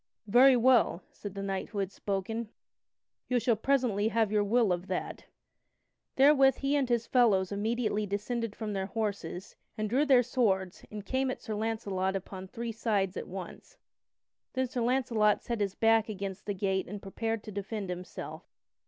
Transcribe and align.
"Very 0.25 0.57
well," 0.57 1.03
said 1.11 1.35
that 1.35 1.43
knight 1.43 1.69
who 1.69 1.77
had 1.77 1.91
spoken, 1.91 2.49
"you 3.27 3.39
shall 3.39 3.55
presently 3.55 4.07
have 4.07 4.31
your 4.31 4.43
will 4.43 4.73
of 4.73 4.87
that." 4.87 5.25
Therewith 6.15 6.55
he 6.55 6.75
and 6.75 6.89
his 6.89 7.05
fellows 7.05 7.51
immediately 7.51 8.07
descended 8.07 8.55
from 8.55 8.73
their 8.73 8.87
horses, 8.87 9.55
and 9.77 9.87
drew 9.87 10.03
their 10.07 10.23
swords 10.23 10.83
and 10.89 11.05
came 11.05 11.29
at 11.29 11.39
Sir 11.39 11.53
Launcelot 11.53 12.15
upon 12.15 12.47
three 12.47 12.71
sides 12.71 13.15
at 13.15 13.27
once. 13.27 13.77
Then 14.53 14.67
Sir 14.67 14.81
Launcelot 14.81 15.43
set 15.43 15.59
his 15.59 15.75
back 15.75 16.09
against 16.09 16.47
the 16.47 16.55
gate 16.55 16.87
and 16.87 16.99
prepared 16.99 17.43
to 17.43 17.51
defend 17.51 17.91
himself. 17.91 18.41